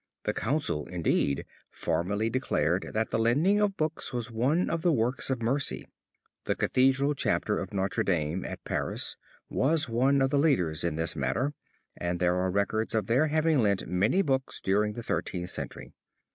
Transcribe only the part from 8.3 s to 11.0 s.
at Paris was one of the leaders in